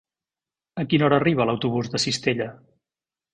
[0.83, 2.49] A quina hora arriba l'autobús de Cistella?